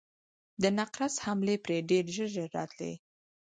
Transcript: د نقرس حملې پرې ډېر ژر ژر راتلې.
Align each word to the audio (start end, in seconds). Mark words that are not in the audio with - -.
د 0.61 0.63
نقرس 0.77 1.15
حملې 1.25 1.55
پرې 1.65 1.77
ډېر 1.89 2.05
ژر 2.15 2.27
ژر 2.35 2.49
راتلې. 2.57 2.93